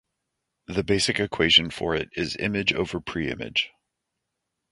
The 0.65 0.83
basic 0.83 1.19
equation 1.19 1.69
for 1.69 1.93
it 1.93 2.09
is 2.15 2.35
image 2.37 2.73
over 2.73 2.99
preimage. 2.99 3.69